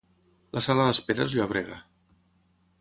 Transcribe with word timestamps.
La 0.57 0.63
sala 0.67 0.87
d'espera 0.87 1.29
és 1.29 1.37
llòbrega. 1.41 1.81